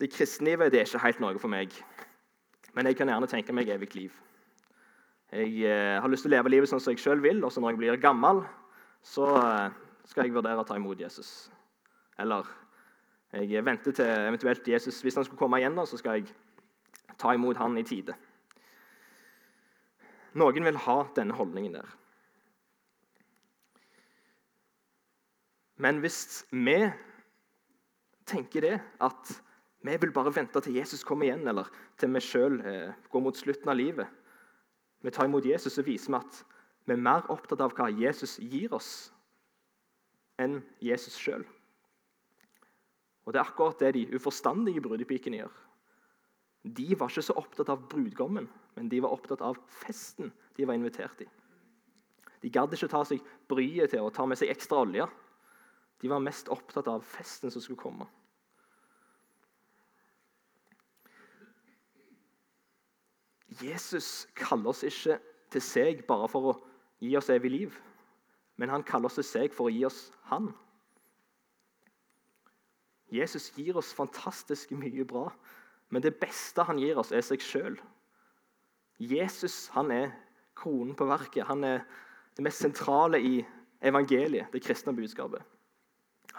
det 0.00 0.12
kristenlivet 0.12 0.72
det 0.72 0.82
er 0.82 0.88
ikke 0.90 1.04
helt 1.06 1.20
noe 1.20 1.38
for 1.40 1.48
meg. 1.48 1.72
Men 2.76 2.86
jeg 2.86 2.98
kan 2.98 3.08
gjerne 3.08 3.28
tenke 3.30 3.54
meg 3.56 3.70
evig 3.72 3.94
liv. 3.96 4.12
Jeg 5.36 5.66
eh, 5.68 5.98
har 6.00 6.08
lyst 6.08 6.24
til 6.24 6.32
å 6.32 6.36
leve 6.38 6.52
livet 6.54 6.70
sånn 6.70 6.80
som 6.80 6.94
jeg 6.94 7.02
sjøl 7.02 7.20
vil, 7.20 7.42
og 7.44 7.50
så 7.52 7.60
når 7.60 7.74
jeg 7.74 7.80
blir 7.82 7.98
gammel, 8.00 8.40
så 9.04 9.26
eh, 9.36 9.74
skal 10.08 10.24
jeg 10.24 10.32
vurdere 10.32 10.62
å 10.62 10.68
ta 10.68 10.78
imot 10.78 11.02
Jesus. 11.02 11.50
Eller 12.22 12.48
jeg 13.36 13.64
venter 13.66 13.92
til 13.92 14.08
eventuelt 14.08 14.68
Jesus 14.70 15.02
Hvis 15.04 15.18
han 15.18 15.26
skulle 15.26 15.40
komme 15.42 15.58
igjen, 15.60 15.76
så 15.84 15.98
skal 16.00 16.22
jeg 16.22 16.30
ta 17.20 17.34
imot 17.36 17.58
han 17.60 17.76
i 17.76 17.84
tide. 17.84 18.14
Noen 20.40 20.64
vil 20.64 20.80
ha 20.86 20.96
denne 21.16 21.36
holdningen 21.36 21.76
der. 21.76 21.94
Men 25.76 26.00
hvis 26.00 26.46
vi 26.48 26.78
tenker 28.24 28.64
det, 28.64 28.76
at 29.04 29.32
vi 29.84 29.96
vil 30.00 30.12
bare 30.16 30.32
vente 30.32 30.60
til 30.64 30.78
Jesus 30.80 31.04
kommer 31.04 31.28
igjen, 31.28 31.44
eller 31.48 31.68
til 32.00 32.14
vi 32.16 32.24
sjøl 32.24 32.62
eh, 32.64 32.94
går 33.12 33.24
mot 33.26 33.36
slutten 33.36 33.68
av 33.68 33.76
livet, 33.76 34.08
vi 35.02 35.10
tar 35.10 35.28
imot 35.28 35.46
Jesus, 35.46 35.74
så 35.76 35.84
viser 35.86 36.12
vi 36.12 36.18
at 36.18 36.40
vi 36.86 36.94
er 36.94 37.02
mer 37.02 37.26
opptatt 37.32 37.60
av 37.60 37.74
hva 37.74 37.88
Jesus 37.90 38.38
gir 38.38 38.72
oss, 38.74 39.10
enn 40.38 40.60
Jesus 40.82 41.16
sjøl. 41.18 41.44
Og 43.26 43.32
Det 43.32 43.40
er 43.40 43.48
akkurat 43.48 43.80
det 43.82 43.94
de 43.96 44.04
uforstandige 44.14 44.82
brudepikene 44.84 45.40
gjør. 45.40 45.54
De 46.76 46.86
var 46.98 47.10
ikke 47.10 47.24
så 47.26 47.34
opptatt 47.38 47.70
av 47.70 47.82
brudgommen, 47.90 48.46
men 48.76 48.88
de 48.90 49.00
var 49.02 49.14
opptatt 49.14 49.42
av 49.42 49.58
festen 49.82 50.32
de 50.56 50.66
var 50.66 50.78
invitert 50.78 51.22
i. 51.22 51.28
De 52.42 52.50
gadd 52.52 52.74
ikke 52.74 52.90
ta 52.90 53.02
seg 53.06 53.22
bryet 53.50 53.90
til 53.90 54.06
å 54.06 54.12
ta 54.14 54.26
med 54.26 54.38
seg 54.38 54.50
ekstra 54.52 54.84
olje. 54.84 55.06
De 56.02 56.10
var 56.10 56.22
mest 56.22 56.50
opptatt 56.52 56.88
av 56.90 57.02
festen 57.06 57.50
som 57.50 57.62
skulle 57.62 57.80
komme. 57.80 58.06
Jesus 63.62 64.26
kaller 64.36 64.72
oss 64.72 64.84
ikke 64.86 65.18
til 65.52 65.62
seg 65.64 66.04
bare 66.08 66.28
for 66.28 66.50
å 66.50 66.54
gi 67.02 67.12
oss 67.18 67.30
evig 67.32 67.52
liv, 67.52 67.74
men 68.56 68.72
han 68.72 68.84
kaller 68.86 69.10
oss 69.10 69.18
til 69.20 69.28
seg 69.28 69.54
for 69.54 69.68
å 69.68 69.74
gi 69.74 69.84
oss 69.88 70.06
Han. 70.30 70.50
Jesus 73.12 73.52
gir 73.54 73.76
oss 73.78 73.92
fantastisk 73.94 74.72
mye 74.74 75.04
bra, 75.06 75.28
men 75.88 76.02
det 76.02 76.16
beste 76.18 76.64
han 76.66 76.80
gir 76.82 76.98
oss, 76.98 77.12
er 77.14 77.22
seg 77.22 77.44
sjøl. 77.44 77.76
Jesus 78.98 79.68
han 79.76 79.92
er 79.94 80.10
kronen 80.58 80.96
på 80.98 81.06
verket. 81.06 81.46
Han 81.46 81.62
er 81.64 81.84
det 82.36 82.42
mest 82.42 82.64
sentrale 82.64 83.20
i 83.22 83.36
evangeliet, 83.86 84.50
det 84.52 84.64
kristne 84.64 84.94
budskapet. 84.96 85.44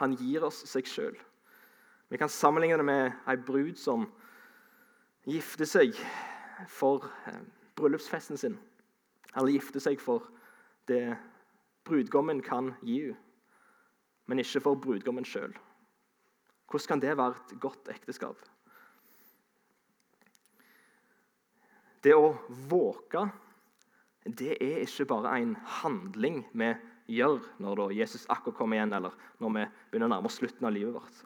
Han 0.01 0.17
gir 0.19 0.43
oss 0.43 0.65
seg 0.67 0.89
sjøl. 0.89 1.15
Vi 2.11 2.19
kan 2.19 2.31
sammenligne 2.31 2.79
det 2.79 2.87
med 2.87 3.15
ei 3.27 3.37
brud 3.39 3.79
som 3.79 4.05
gifter 5.27 5.67
seg 5.67 5.95
for 6.67 7.05
eh, 7.27 7.39
bryllupsfesten 7.77 8.37
sin. 8.37 8.57
Eller 9.35 9.53
gifte 9.57 9.81
seg 9.83 10.01
for 10.01 10.27
det 10.89 11.17
brudgommen 11.87 12.41
kan 12.43 12.73
gi 12.81 13.07
henne, 13.07 13.23
men 14.27 14.41
ikke 14.43 14.59
for 14.59 14.75
brudgommen 14.75 15.23
sjøl. 15.23 15.53
Hvordan 16.67 16.87
kan 16.91 16.99
det 16.99 17.13
være 17.15 17.37
et 17.37 17.59
godt 17.63 17.87
ekteskap? 17.93 18.41
Det 22.03 22.11
å 22.11 22.33
våke 22.67 23.23
det 24.27 24.57
er 24.59 24.81
ikke 24.83 25.07
bare 25.07 25.37
en 25.39 25.55
handling 25.79 26.41
vi 26.51 26.73
gjør 27.17 27.39
når 27.63 27.93
Jesus 27.95 28.25
akkurat 28.27 28.57
kommer 28.57 28.77
igjen, 28.77 28.93
eller 28.93 29.15
når 29.39 29.53
vi 29.55 29.65
begynner 29.91 30.09
å 30.09 30.15
nærme 30.17 30.27
oss 30.27 30.39
slutten 30.41 30.67
av 30.67 30.75
livet 30.75 30.95
vårt. 30.97 31.21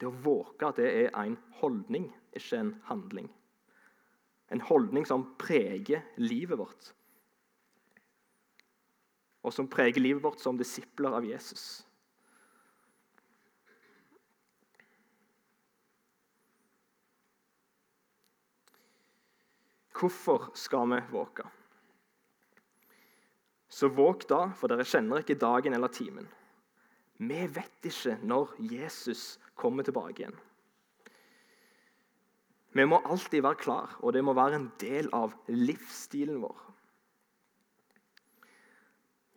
Det 0.00 0.08
å 0.08 0.16
våke 0.24 0.72
det 0.80 0.88
er 1.04 1.14
en 1.22 1.36
holdning, 1.60 2.08
ikke 2.34 2.58
en 2.58 2.72
handling. 2.88 3.30
En 4.50 4.60
holdning 4.60 5.06
som 5.06 5.28
preger 5.38 6.02
livet 6.18 6.58
vårt, 6.58 6.90
og 9.46 9.54
som 9.54 9.68
preger 9.70 10.02
livet 10.02 10.24
vårt 10.24 10.42
som 10.42 10.58
disipler 10.58 11.14
av 11.16 11.24
Jesus. 11.24 11.84
Hvorfor 20.00 20.50
skal 20.56 20.88
vi 20.88 21.00
våke? 21.12 21.44
Så 23.68 23.88
våk 23.88 24.24
da, 24.28 24.46
for 24.56 24.72
dere 24.72 24.86
kjenner 24.88 25.20
ikke 25.20 25.38
dagen 25.38 25.76
eller 25.76 25.92
timen. 25.92 26.26
Vi 27.20 27.42
vet 27.52 27.84
ikke 27.86 28.16
når 28.24 28.54
Jesus 28.64 29.34
kommer 29.54 29.84
tilbake 29.84 30.24
igjen. 30.24 30.38
Vi 32.72 32.86
må 32.86 33.00
alltid 33.04 33.42
være 33.42 33.58
klar, 33.58 33.96
og 33.98 34.12
det 34.14 34.22
må 34.24 34.34
være 34.34 34.60
en 34.60 34.68
del 34.80 35.08
av 35.16 35.34
livsstilen 35.48 36.38
vår. 36.42 36.66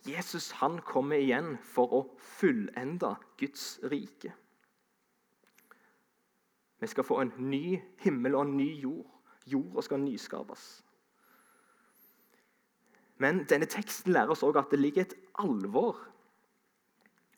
Jesus 0.06 0.52
han 0.60 0.82
kommer 0.84 1.22
igjen 1.22 1.56
for 1.64 1.94
å 1.96 2.02
fullende 2.20 3.16
Guds 3.40 3.80
rike. 3.90 4.34
Vi 6.84 6.90
skal 6.92 7.08
få 7.08 7.22
en 7.24 7.32
ny 7.40 7.80
himmel 8.04 8.36
og 8.36 8.46
en 8.46 8.58
ny 8.60 8.70
jord. 8.84 9.08
Jorda 9.48 9.82
skal 9.84 10.04
nyskapes. 10.04 10.66
Men 13.24 13.46
denne 13.48 13.68
teksten 13.72 14.12
lærer 14.16 14.34
oss 14.34 14.44
også 14.44 14.60
at 14.60 14.72
det 14.72 14.82
ligger 14.82 15.06
et 15.06 15.16
alvor 15.40 16.00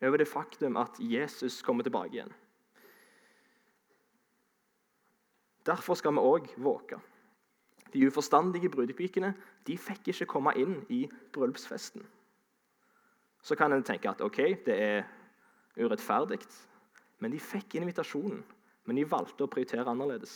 over 0.01 0.17
det 0.17 0.27
faktum 0.27 0.77
at 0.77 0.97
Jesus 0.99 1.61
kommer 1.65 1.85
tilbake 1.85 2.17
igjen. 2.17 2.33
Derfor 5.65 5.97
skal 5.97 6.13
vi 6.13 6.23
òg 6.23 6.49
våke. 6.61 6.99
De 7.93 8.07
uforstandige 8.07 8.69
brudepikene 8.69 9.33
de 9.67 9.77
fikk 9.79 10.11
ikke 10.11 10.27
komme 10.29 10.53
inn 10.59 10.81
i 10.89 11.05
bryllupsfesten. 11.33 12.03
Så 13.41 13.55
kan 13.55 13.73
en 13.73 13.85
tenke 13.85 14.09
at 14.09 14.21
ok, 14.25 14.37
det 14.65 14.75
er 14.75 15.05
urettferdig, 15.77 16.41
men 17.19 17.31
de 17.31 17.39
fikk 17.39 17.77
invitasjonen. 17.79 18.43
Men 18.85 18.99
de 18.99 19.07
valgte 19.09 19.45
å 19.45 19.49
prioritere 19.49 19.89
annerledes. 19.89 20.33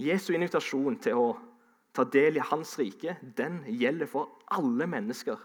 Jesu 0.00 0.32
invitasjon 0.36 0.96
til 1.00 1.20
å 1.20 1.26
ta 1.96 2.04
del 2.12 2.36
i 2.36 2.44
hans 2.44 2.74
rike 2.80 3.16
den 3.36 3.62
gjelder 3.68 4.08
for 4.08 4.32
alle 4.52 4.88
mennesker 4.88 5.40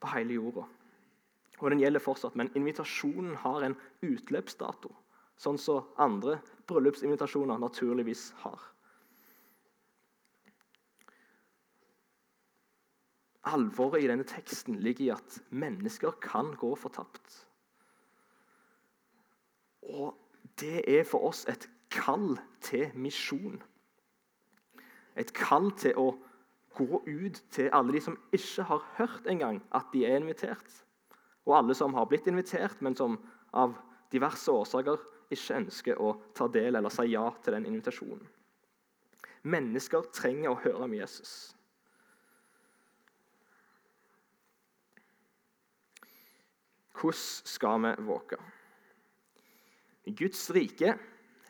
på 0.00 0.10
hele 0.12 0.36
jorda. 0.36 0.64
Og 1.60 1.70
den 1.70 1.80
gjelder 1.80 2.02
fortsatt, 2.02 2.36
Men 2.36 2.50
invitasjonen 2.56 3.36
har 3.36 3.62
en 3.62 3.76
utløpsdato, 4.02 4.90
sånn 5.42 5.58
som 5.58 5.88
andre 6.00 6.38
bryllupsinvitasjoner 6.70 7.58
naturligvis 7.60 8.30
har. 8.44 8.60
Alvoret 13.52 14.04
i 14.04 14.10
denne 14.10 14.26
teksten 14.28 14.78
ligger 14.84 15.04
i 15.04 15.14
at 15.16 15.38
mennesker 15.50 16.14
kan 16.22 16.52
gå 16.58 16.70
fortapt. 16.78 17.40
Og 19.82 20.14
det 20.62 20.84
er 20.86 21.02
for 21.08 21.26
oss 21.26 21.42
et 21.50 21.66
kall 21.90 22.36
til 22.62 22.92
misjon. 22.94 23.58
Et 25.18 25.32
kall 25.34 25.72
til 25.76 25.98
å 25.98 26.12
gå 26.72 27.02
ut 27.02 27.42
til 27.52 27.68
alle 27.74 27.96
de 27.96 28.00
som 28.00 28.16
ikke 28.32 28.64
har 28.70 28.86
hørt 28.96 29.26
engang 29.28 29.58
at 29.74 29.90
de 29.92 30.06
er 30.06 30.20
invitert. 30.22 30.78
Og 31.44 31.58
alle 31.58 31.74
som 31.74 31.98
har 31.98 32.06
blitt 32.06 32.30
invitert, 32.30 32.78
men 32.80 32.94
som 32.96 33.18
av 33.52 33.74
diverse 34.14 34.52
årsaker 34.52 35.02
ikke 35.34 35.58
ønsker 35.58 36.00
å 36.02 36.12
ta 36.36 36.48
del 36.52 36.78
eller 36.78 36.92
si 36.92 37.08
ja 37.12 37.24
til 37.42 37.56
den 37.56 37.66
invitasjonen. 37.70 38.22
Mennesker 39.42 40.06
trenger 40.14 40.52
å 40.52 40.60
høre 40.62 40.86
om 40.86 40.94
Jesus. 40.94 41.32
Hvordan 47.02 47.48
skal 47.50 47.80
vi 47.82 47.94
våke? 48.06 48.38
Guds 50.06 50.44
rike 50.54 50.94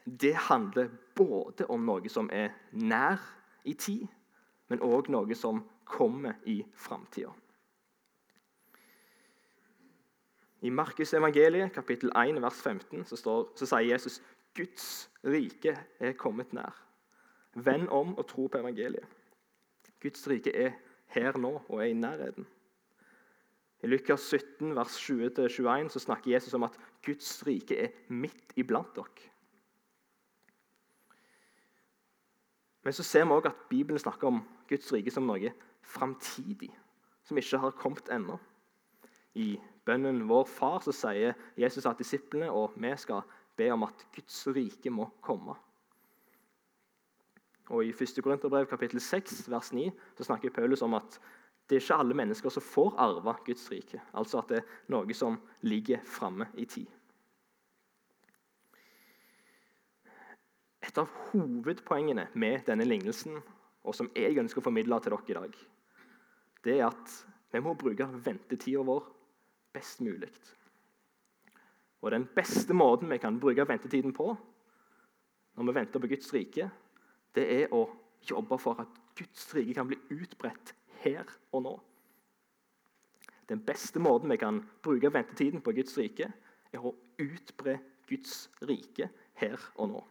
det 0.05 0.35
handler 0.49 0.89
både 1.15 1.67
om 1.69 1.85
noe 1.87 2.09
som 2.11 2.31
er 2.33 2.55
nær 2.73 3.21
i 3.69 3.75
tid, 3.79 4.09
men 4.69 4.83
òg 4.83 5.11
noe 5.13 5.37
som 5.37 5.61
kommer 5.85 6.41
i 6.49 6.63
framtida. 6.75 7.31
I 10.63 10.71
Markus 10.71 11.13
evangeliet, 11.13 11.73
kapittel 11.75 12.13
1, 12.15 12.39
vers 12.43 12.63
15, 12.63 13.05
så, 13.05 13.17
står, 13.19 13.49
så 13.59 13.67
sier 13.67 13.89
Jesus 13.89 14.21
Guds 14.55 15.11
rike 15.27 15.75
er 15.99 16.13
kommet 16.19 16.53
nær. 16.55 16.77
Vend 17.55 17.89
om 17.91 18.15
og 18.15 18.27
tro 18.31 18.47
på 18.47 18.61
evangeliet. 18.61 19.09
Guds 20.03 20.23
rike 20.31 20.53
er 20.55 20.77
her 21.15 21.39
nå 21.39 21.57
og 21.67 21.81
er 21.81 21.91
i 21.91 21.97
nærheten. 21.99 22.47
I 23.83 23.91
Lukas 23.91 24.29
17, 24.31 24.77
vers 24.77 24.95
20-21 25.03 25.91
så 25.91 26.05
snakker 26.05 26.31
Jesus 26.31 26.55
om 26.55 26.63
at 26.63 26.79
Guds 27.03 27.43
rike 27.47 27.79
er 27.83 27.91
midt 28.09 28.55
iblant 28.57 28.95
dere. 28.95 29.29
Men 32.83 32.95
så 32.95 33.03
ser 33.03 33.25
vi 33.25 33.35
også 33.35 33.51
at 33.51 33.67
Bibelen 33.71 33.99
snakker 33.99 34.31
om 34.31 34.41
Guds 34.69 34.93
rike 34.95 35.11
som 35.11 35.27
noe 35.27 35.51
framtidig, 35.83 36.71
som 37.27 37.39
ikke 37.39 37.59
har 37.63 37.79
kommet 37.79 38.11
ennå. 38.15 38.39
I 39.35 39.57
bønnen 39.89 40.23
Vår 40.29 40.47
Far 40.51 40.81
så 40.85 40.95
sier 40.95 41.37
Jesus 41.59 41.87
at 41.89 42.01
disiplene 42.01 42.51
og 42.51 42.77
vi 42.81 42.93
skal 43.01 43.23
be 43.59 43.69
om 43.75 43.85
at 43.87 44.07
Guds 44.15 44.41
rike 44.55 44.91
må 44.91 45.09
komme. 45.25 45.57
Og 47.73 47.87
I 47.87 47.93
1. 47.95 48.19
Korinterbrev 48.23 48.67
kapittel 48.69 49.01
6 49.01 49.47
vers 49.51 49.73
9 49.73 49.91
så 50.19 50.27
snakker 50.27 50.55
Paulus 50.55 50.83
om 50.83 50.95
at 50.99 51.19
det 51.71 51.79
er 51.79 51.85
ikke 51.85 52.01
alle 52.03 52.17
mennesker 52.19 52.53
som 52.53 52.65
får 52.65 52.97
arve 53.01 53.35
Guds 53.47 53.71
rike. 53.73 54.01
Altså 54.13 54.43
at 54.43 54.51
det 54.51 54.59
er 54.61 54.75
noe 54.93 55.15
som 55.17 55.39
ligger 55.65 56.03
framme 56.05 56.49
i 56.59 56.67
tid. 56.67 56.91
Et 60.83 60.99
av 60.99 61.09
hovedpoengene 61.31 62.27
med 62.35 62.67
denne 62.67 62.85
lignelsen, 62.85 63.39
og 63.87 63.95
som 63.95 64.11
jeg 64.19 64.37
ønsker 64.39 64.61
å 64.61 64.67
formidle 64.67 64.99
til 65.01 65.15
dere 65.15 65.31
i 65.31 65.37
dag, 65.39 65.59
det 66.67 66.75
er 66.77 66.89
at 66.91 67.15
vi 67.55 67.63
må 67.63 67.77
bruke 67.79 68.09
ventetida 68.27 68.83
vår 68.87 69.07
best 69.73 70.01
mulig. 70.01 70.31
Og 72.03 72.11
Den 72.11 72.27
beste 72.35 72.75
måten 72.75 73.11
vi 73.11 73.19
kan 73.19 73.41
bruke 73.41 73.69
ventetiden 73.69 74.13
på 74.13 74.37
når 75.55 75.65
vi 75.69 75.75
venter 75.75 76.01
på 76.01 76.09
Guds 76.09 76.33
rike, 76.35 76.71
det 77.35 77.45
er 77.63 77.75
å 77.77 77.85
jobbe 78.29 78.57
for 78.59 78.81
at 78.81 79.01
Guds 79.19 79.51
rike 79.55 79.75
kan 79.77 79.89
bli 79.91 79.99
utbredt 80.15 80.73
her 81.03 81.29
og 81.53 81.65
nå. 81.67 81.75
Den 83.49 83.61
beste 83.61 84.01
måten 84.01 84.33
vi 84.33 84.39
kan 84.41 84.63
bruke 84.83 85.13
ventetiden 85.13 85.61
på 85.61 85.75
Guds 85.77 85.99
rike, 85.99 86.31
er 86.73 86.81
å 86.81 86.95
utbre 87.21 87.77
Guds 88.09 88.49
rike 88.65 89.11
her 89.43 89.61
og 89.77 89.93
nå. 89.93 90.03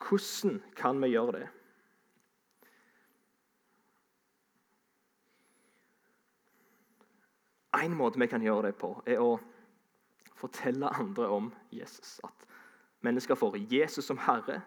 Hvordan 0.00 0.58
kan 0.74 0.98
vi 1.02 1.12
gjøre 1.12 1.38
det? 1.38 1.48
En 7.80 7.96
måte 7.96 8.20
vi 8.20 8.28
kan 8.28 8.42
gjøre 8.44 8.70
det 8.70 8.76
på, 8.80 8.92
er 9.06 9.22
å 9.22 9.38
fortelle 10.36 10.90
andre 11.00 11.28
om 11.32 11.50
Jesus. 11.72 12.18
At 12.24 12.46
mennesker 13.04 13.38
får 13.38 13.58
Jesus 13.70 14.08
som 14.08 14.20
herre, 14.20 14.60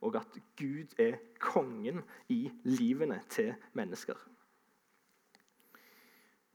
og 0.00 0.16
at 0.16 0.38
Gud 0.56 0.94
er 1.00 1.18
kongen 1.42 2.02
i 2.32 2.46
livene 2.64 3.20
til 3.28 3.52
mennesker. 3.76 4.16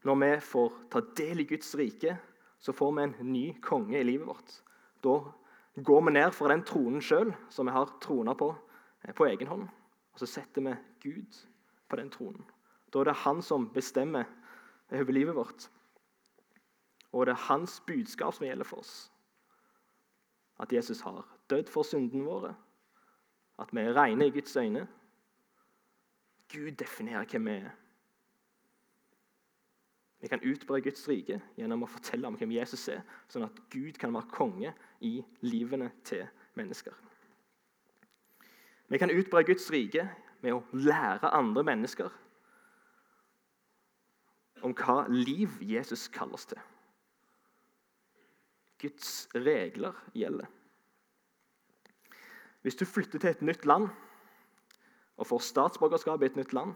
Når 0.06 0.18
vi 0.22 0.30
får 0.40 0.74
ta 0.90 1.02
del 1.18 1.42
i 1.42 1.48
Guds 1.50 1.74
rike, 1.78 2.16
så 2.58 2.72
får 2.72 2.92
vi 2.96 3.02
en 3.02 3.16
ny 3.32 3.46
konge 3.62 3.98
i 4.00 4.06
livet 4.06 4.26
vårt. 4.26 4.52
Da 5.02 5.18
går 5.76 6.04
vi 6.06 6.12
ned 6.16 6.34
fra 6.34 6.50
den 6.52 6.64
tronen 6.66 7.02
sjøl, 7.02 7.32
som 7.50 7.68
vi 7.68 7.74
har 7.74 7.96
trona 8.02 8.34
på 8.38 8.52
eh, 9.04 9.14
på 9.14 9.26
egen 9.28 9.50
hånd, 9.50 9.66
og 10.12 10.22
så 10.22 10.28
setter 10.30 10.64
vi 10.64 10.74
Gud 11.02 11.40
på 11.88 11.98
den 12.00 12.10
tronen. 12.10 12.46
Da 12.90 13.02
er 13.02 13.10
det 13.10 13.22
han 13.26 13.42
som 13.42 13.68
bestemmer 13.74 14.26
over 14.94 15.12
livet 15.12 15.36
vårt. 15.36 15.68
Og 17.12 17.26
det 17.26 17.32
er 17.32 17.46
hans 17.48 17.80
budskap 17.86 18.34
som 18.34 18.46
gjelder 18.46 18.64
for 18.64 18.82
oss. 18.82 19.12
At 20.60 20.72
Jesus 20.72 21.00
har 21.00 21.26
dødd 21.50 21.68
for 21.70 21.82
syndene 21.82 22.24
våre. 22.24 22.54
At 23.58 23.72
vi 23.72 23.80
er 23.80 23.96
rene 23.96 24.26
i 24.26 24.30
Guds 24.30 24.56
øyne. 24.56 24.86
Gud 26.52 26.70
definerer 26.70 27.24
hvem 27.24 27.46
vi 27.46 27.50
er. 27.50 27.70
Vi 30.20 30.28
kan 30.28 30.40
utbre 30.52 30.80
Guds 30.80 31.08
rike 31.08 31.40
gjennom 31.58 31.84
å 31.84 31.90
fortelle 31.90 32.26
om 32.26 32.36
hvem 32.38 32.54
Jesus 32.56 32.88
er, 32.88 33.02
sånn 33.28 33.44
at 33.46 33.58
Gud 33.70 33.98
kan 34.00 34.14
være 34.16 34.32
konge 34.32 34.72
i 35.04 35.20
livene 35.44 35.90
til 36.08 36.24
mennesker. 36.56 36.94
Vi 38.88 38.98
kan 38.98 39.12
utbre 39.12 39.44
Guds 39.44 39.68
rike 39.70 40.08
med 40.42 40.56
å 40.56 40.62
lære 40.72 41.34
andre 41.36 41.62
mennesker 41.66 42.10
om 44.64 44.74
hva 44.74 45.04
liv 45.12 45.58
Jesus 45.60 46.08
kaller 46.08 46.38
oss 46.38 46.48
til. 46.48 46.60
Guds 48.80 49.28
regler 49.34 49.94
gjelder. 50.14 50.46
Hvis 52.62 52.76
du 52.76 52.84
flytter 52.84 53.18
til 53.18 53.30
et 53.30 53.42
nytt 53.42 53.66
land 53.66 53.88
og 55.16 55.26
får 55.26 55.44
statsborgerskap 55.46 56.22
i 56.22 56.26
et 56.26 56.36
nytt 56.36 56.52
land, 56.52 56.74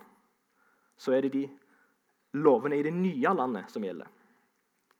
så 0.96 1.12
er 1.12 1.20
det 1.26 1.32
de 1.32 1.48
lovene 2.32 2.78
i 2.78 2.84
det 2.86 2.92
nye 2.94 3.34
landet 3.34 3.72
som 3.72 3.84
gjelder. 3.84 4.06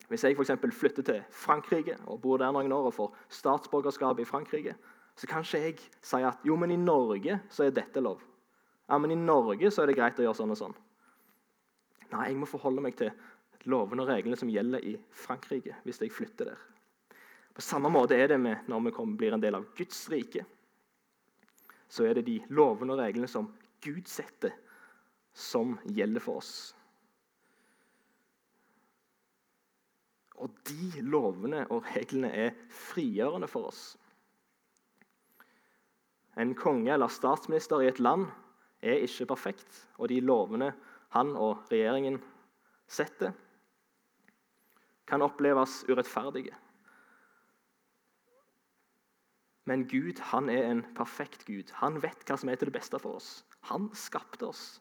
Hvis 0.09 0.25
jeg 0.25 0.37
for 0.37 0.73
flytter 0.73 1.03
til 1.03 1.23
Frankrike 1.31 1.97
og 2.07 2.21
bor 2.21 2.37
der 2.37 2.51
noen 2.51 2.73
år 2.73 2.89
og 2.91 2.95
får 2.95 3.17
statsborgerskap 3.29 4.19
i 4.19 4.25
Frankrike, 4.25 4.75
så 5.17 5.27
kan 5.27 5.45
ikke 5.45 5.59
jeg 5.59 5.79
si 6.03 6.17
at 6.17 6.43
jo, 6.45 6.57
men 6.57 6.71
i 6.71 6.77
Norge 6.77 7.41
så 7.49 7.65
er 7.65 7.71
dette 7.71 8.01
lov. 8.01 8.19
Ja, 8.89 8.99
men 8.99 9.11
i 9.11 9.15
Norge 9.15 9.71
så 9.71 9.83
er 9.83 9.87
det 9.87 9.97
greit 9.97 10.19
å 10.19 10.25
gjøre 10.25 10.35
sånn 10.35 10.51
og 10.51 10.59
sånn. 10.59 10.75
Nei, 12.11 12.27
jeg 12.27 12.41
må 12.41 12.49
forholde 12.51 12.83
meg 12.83 12.97
til 12.99 13.13
lovene 13.71 14.03
og 14.03 14.11
reglene 14.11 14.39
som 14.41 14.51
gjelder 14.51 14.83
i 14.83 14.97
Frankrike 15.15 15.77
hvis 15.85 16.01
jeg 16.03 16.11
flytter 16.11 16.51
der. 16.51 16.70
På 17.61 17.65
samme 17.65 17.91
måte 17.93 18.17
er 18.17 18.31
det 18.31 18.39
med 18.41 18.69
når 18.73 18.87
vi 18.87 18.91
kommer, 18.97 19.17
blir 19.21 19.35
en 19.37 19.43
del 19.43 19.59
av 19.59 19.67
Guds 19.77 19.99
rike. 20.09 20.47
Så 21.93 22.07
er 22.09 22.17
det 22.17 22.23
de 22.25 22.39
lovene 22.57 22.95
og 22.95 23.03
reglene 23.03 23.29
som 23.29 23.51
Gud 23.85 24.07
setter, 24.09 24.55
som 25.37 25.75
gjelder 25.85 26.25
for 26.25 26.41
oss. 26.41 26.53
Og 30.41 30.55
de 30.71 31.03
lovene 31.05 31.67
og 31.69 31.85
reglene 31.91 32.31
er 32.47 32.57
frigjørende 32.73 33.51
for 33.53 33.69
oss. 33.69 33.83
En 36.41 36.57
konge 36.57 36.95
eller 36.97 37.13
statsminister 37.13 37.85
i 37.85 37.91
et 37.93 38.01
land 38.01 38.25
er 38.81 39.05
ikke 39.05 39.29
perfekt, 39.35 39.83
og 40.01 40.09
de 40.09 40.23
lovene 40.25 40.73
han 41.13 41.37
og 41.37 41.69
regjeringen 41.69 42.17
setter, 42.89 43.37
kan 45.05 45.29
oppleves 45.29 45.83
urettferdige. 45.93 46.57
Men 49.71 49.85
Gud 49.87 50.19
han 50.33 50.49
er 50.51 50.65
en 50.67 50.83
perfekt 50.99 51.45
Gud. 51.47 51.71
Han 51.79 52.01
vet 52.03 52.25
hva 52.27 52.35
som 52.41 52.51
er 52.51 52.59
til 52.59 52.73
det 52.73 52.75
beste 52.75 52.99
for 52.99 53.21
oss. 53.21 53.45
Han 53.71 53.87
skapte 53.95 54.49
oss. 54.49 54.81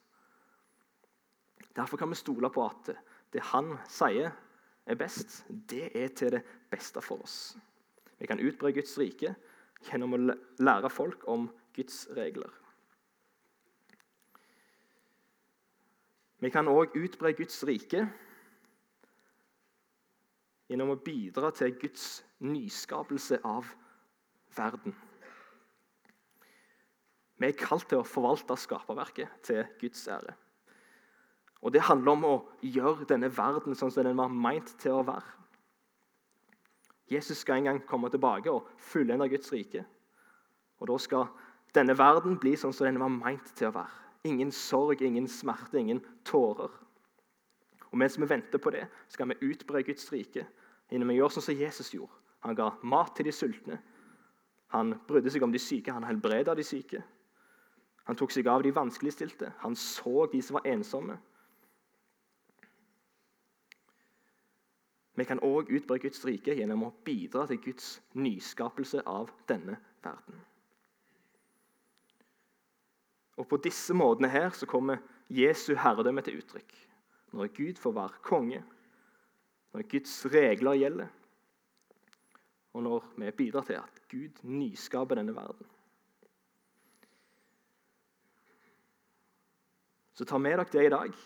Derfor 1.78 2.00
kan 2.02 2.10
vi 2.10 2.18
stole 2.18 2.50
på 2.50 2.64
at 2.66 2.90
det 3.30 3.44
han 3.52 3.76
sier 3.86 4.32
er 4.90 4.98
best, 4.98 5.44
det 5.70 5.92
er 5.94 6.10
til 6.18 6.32
det 6.34 6.42
beste 6.72 7.02
for 7.06 7.22
oss. 7.22 7.36
Vi 8.18 8.26
kan 8.26 8.42
utbre 8.42 8.72
Guds 8.74 8.96
rike 8.98 9.36
gjennom 9.86 10.16
å 10.18 10.20
lære 10.66 10.90
folk 10.90 11.28
om 11.30 11.46
Guds 11.78 12.08
regler. 12.18 12.50
Vi 16.42 16.50
kan 16.50 16.72
òg 16.72 16.98
utbre 16.98 17.36
Guds 17.38 17.62
rike 17.68 18.08
gjennom 20.70 20.96
å 20.96 20.98
bidra 21.06 21.54
til 21.54 21.78
Guds 21.78 22.24
nyskapelse 22.42 23.42
av 23.46 23.70
verden. 24.56 24.96
Vi 27.40 27.48
er 27.48 27.56
kalt 27.56 27.88
til 27.88 28.02
å 28.02 28.08
forvalte 28.08 28.58
skaperverket 28.60 29.44
til 29.48 29.64
Guds 29.80 30.08
ære. 30.12 30.36
Og 31.62 31.74
Det 31.74 31.82
handler 31.82 32.12
om 32.12 32.26
å 32.26 32.36
gjøre 32.64 33.08
denne 33.08 33.30
verden 33.32 33.76
sånn 33.76 33.92
som 33.92 34.04
den 34.04 34.20
var 34.20 34.32
meint 34.32 34.74
til 34.80 34.96
å 34.96 35.06
være. 35.08 35.36
Jesus 37.10 37.42
skal 37.42 37.60
en 37.60 37.70
gang 37.70 37.80
komme 37.88 38.10
tilbake 38.12 38.52
og 38.52 38.68
fullende 38.78 39.28
Guds 39.30 39.52
rike. 39.52 39.86
Og 40.80 40.88
Da 40.88 40.98
skal 40.98 41.28
denne 41.76 41.98
verden 41.98 42.38
bli 42.40 42.56
sånn 42.56 42.74
som 42.74 42.86
den 42.86 43.00
var 43.00 43.12
meint 43.12 43.56
til 43.56 43.70
å 43.70 43.76
være. 43.80 43.96
Ingen 44.28 44.52
sorg, 44.52 45.02
ingen 45.02 45.28
smerte, 45.28 45.80
ingen 45.80 46.04
tårer. 46.26 46.72
Og 47.92 47.98
Mens 47.98 48.20
vi 48.20 48.28
venter 48.30 48.60
på 48.60 48.70
det, 48.70 48.88
skal 49.08 49.32
vi 49.32 49.52
utbre 49.52 49.84
Guds 49.84 50.12
rike 50.12 50.46
gjennom 50.92 51.10
å 51.10 51.16
gjøre 51.16 51.36
sånn 51.38 51.48
som 51.50 51.56
Jesus 51.56 51.94
gjorde. 51.94 52.14
Han 52.46 52.56
ga 52.56 52.70
mat 52.84 53.16
til 53.16 53.28
de 53.28 53.32
sultne, 53.36 53.80
han 54.74 54.94
brydde 55.08 55.32
seg 55.34 55.44
om 55.44 55.54
de 55.54 55.62
syke, 55.62 55.94
han 55.94 56.06
helbreda 56.06 56.54
de 56.56 56.64
syke. 56.66 57.02
Han 58.06 58.18
tok 58.18 58.34
seg 58.34 58.48
av 58.50 58.64
de 58.66 58.74
vanskeligstilte. 58.74 59.52
Han 59.64 59.76
så 59.78 60.28
de 60.32 60.42
som 60.42 60.60
var 60.60 60.68
ensomme. 60.70 61.18
Vi 65.20 65.26
kan 65.28 65.42
òg 65.44 65.70
utbre 65.76 66.00
Guds 66.00 66.22
rike 66.26 66.56
gjennom 66.56 66.86
å 66.88 66.94
bidra 67.06 67.44
til 67.50 67.60
Guds 67.66 67.98
nyskapelse 68.16 69.02
av 69.10 69.34
denne 69.50 69.76
verden. 70.06 70.38
Og 73.40 73.48
På 73.48 73.58
disse 73.58 73.94
måtene 73.94 74.30
her 74.30 74.50
så 74.56 74.68
kommer 74.70 75.02
Jesu 75.30 75.74
herredømme 75.76 76.22
til 76.22 76.40
uttrykk. 76.42 76.86
når 77.32 77.48
Gud 77.54 77.78
får 77.78 77.92
være 77.94 78.22
konge, 78.24 78.64
når 79.74 79.82
Guds 79.82 80.26
regler 80.26 80.74
gjelder, 80.74 81.08
og 82.80 82.84
når 82.84 83.08
vi 83.18 83.32
bidrar 83.32 83.66
til 83.68 83.74
at 83.74 84.02
Gud 84.08 84.40
nyskaper 84.44 85.20
denne 85.20 85.36
verden. 85.36 85.68
Så 90.14 90.26
ta 90.26 90.38
med 90.38 90.56
dere 90.56 90.66
det 90.72 90.86
i 90.86 90.92
dag. 90.92 91.18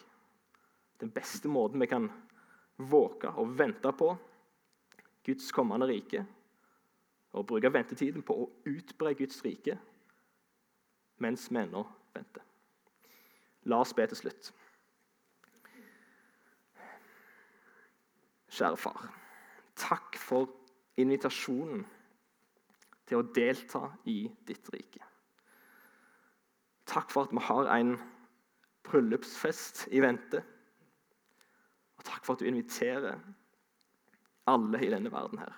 Den 1.01 1.11
beste 1.11 1.49
måten 1.49 1.81
vi 1.81 1.87
kan 1.89 2.09
våke 2.77 3.29
og 3.29 3.53
vente 3.57 3.91
på 3.93 4.15
Guds 5.25 5.51
kommende 5.51 5.87
rike, 5.87 6.25
og 7.33 7.45
bruke 7.47 7.71
ventetiden 7.73 8.25
på 8.25 8.35
å 8.35 8.49
utbre 8.69 9.13
Guds 9.17 9.39
rike 9.45 9.77
mens 11.23 11.45
vi 11.51 11.61
ennå 11.61 11.85
venter. 12.13 12.43
La 13.69 13.79
oss 13.79 13.93
be 13.95 14.05
til 14.09 14.19
slutt. 14.19 14.51
Kjære 18.53 18.77
far, 18.77 19.07
takk 19.79 20.17
for 20.19 20.62
invitasjonen 21.01 21.83
til 23.07 23.19
å 23.19 23.27
delta 23.35 23.87
i 24.09 24.25
ditt 24.47 24.69
rike. 24.73 25.01
Takk 26.89 27.11
for 27.11 27.25
at 27.25 27.33
vi 27.33 27.43
har 27.47 27.69
en 27.73 27.95
bryllupsfest 28.83 29.87
i 29.95 30.01
vente. 30.03 30.43
Og 31.97 32.05
takk 32.05 32.25
for 32.25 32.35
at 32.35 32.43
du 32.43 32.49
inviterer 32.49 33.19
alle 34.51 34.81
i 34.83 34.91
denne 34.91 35.11
verden 35.11 35.39
her. 35.39 35.53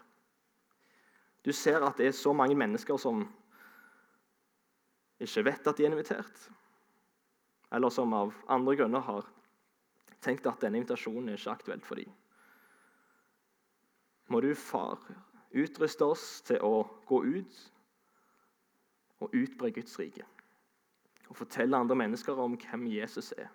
Du 1.45 1.51
ser 1.53 1.83
at 1.85 1.97
det 1.97 2.09
er 2.09 2.17
så 2.17 2.33
mange 2.33 2.57
mennesker 2.57 2.97
som 3.01 3.25
ikke 5.21 5.45
vet 5.47 5.67
at 5.69 5.77
de 5.77 5.85
er 5.85 5.93
invitert, 5.93 6.39
eller 7.71 7.93
som 7.93 8.13
av 8.13 8.33
andre 8.51 8.75
grunner 8.75 9.03
har 9.05 9.27
tenkt 10.25 10.47
at 10.49 10.61
denne 10.63 10.81
invitasjonen 10.81 11.29
er 11.31 11.39
ikke 11.39 11.53
aktuelt 11.53 11.85
for 11.87 12.01
dem. 12.01 12.11
Må 14.27 14.41
du, 14.41 14.53
far, 14.57 14.99
utruste 15.53 16.05
oss 16.05 16.41
til 16.47 16.61
å 16.65 16.83
gå 17.07 17.21
ut 17.23 17.59
og 19.23 19.35
utbre 19.35 19.71
Guds 19.71 19.99
rike. 19.99 20.25
Og 21.29 21.37
fortelle 21.37 21.77
andre 21.77 21.97
mennesker 21.97 22.37
om 22.41 22.57
hvem 22.59 22.87
Jesus 22.91 23.33
er. 23.37 23.49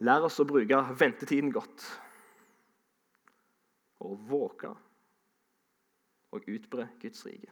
Lær 0.00 0.24
oss 0.26 0.40
å 0.40 0.46
bruke 0.48 0.78
ventetiden 0.96 1.52
godt. 1.52 1.84
Og 4.00 4.16
våke 4.30 4.72
og 6.30 6.46
utbre 6.48 6.88
Guds 7.02 7.26
rike. 7.26 7.50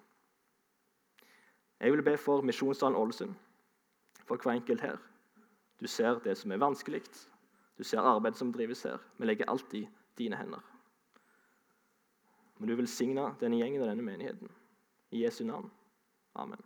Jeg 1.79 1.93
vil 1.93 2.03
be 2.03 2.17
for 2.19 2.43
Misjonsdalen 2.43 2.97
Ålesund, 2.99 3.35
for 4.27 4.41
hver 4.43 4.57
enkelt 4.57 4.81
her. 4.83 4.97
Du 5.79 5.87
ser 5.87 6.19
det 6.25 6.35
som 6.38 6.51
er 6.53 6.59
vanskelig, 6.59 7.05
du 7.79 7.85
ser 7.85 8.03
arbeidet 8.03 8.38
som 8.38 8.51
drives 8.53 8.83
her. 8.83 8.99
Vi 9.19 9.27
legger 9.27 9.51
alt 9.51 9.75
i 9.75 9.85
dine 10.18 10.37
hender. 10.37 10.64
Men 12.59 12.68
du 12.68 12.74
velsigne 12.78 13.28
denne 13.40 13.61
gjengen 13.61 13.83
og 13.85 13.90
denne 13.90 14.02
menigheten. 14.02 14.50
I 15.14 15.22
Jesu 15.24 15.44
navn. 15.46 15.70
Amen. 16.35 16.62